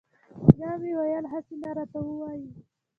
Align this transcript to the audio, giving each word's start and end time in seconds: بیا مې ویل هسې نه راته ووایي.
بیا 0.55 0.71
مې 0.81 0.91
ویل 0.97 1.25
هسې 1.33 1.55
نه 1.61 1.69
راته 1.77 1.99
ووایي. 2.03 2.47